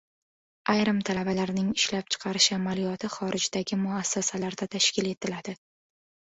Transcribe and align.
Ayrim 0.73 1.01
talabalarning 1.09 1.67
ishlab 1.81 2.09
chiqarish 2.15 2.49
amaliyoti 2.57 3.11
xorijdagi 3.19 3.81
muassasalarda 3.85 4.73
tashkil 4.79 5.15
etiladi 5.15 5.59